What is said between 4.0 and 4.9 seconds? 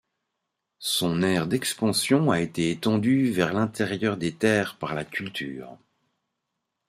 des terres